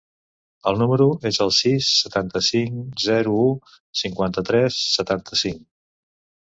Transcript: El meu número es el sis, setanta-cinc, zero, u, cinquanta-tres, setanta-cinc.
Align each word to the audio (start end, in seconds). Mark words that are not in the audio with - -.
El 0.69 0.77
meu 0.77 0.79
número 0.83 1.05
es 1.31 1.39
el 1.45 1.53
sis, 1.57 1.91
setanta-cinc, 2.05 2.81
zero, 3.07 3.37
u, 3.51 3.77
cinquanta-tres, 4.05 4.85
setanta-cinc. 4.99 5.67